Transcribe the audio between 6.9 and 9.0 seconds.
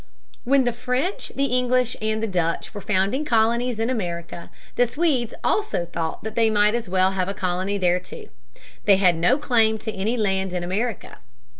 have a colony there too. They